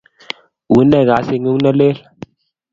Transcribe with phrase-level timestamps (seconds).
[0.77, 1.97] Une kasit ng'uung' ne lel?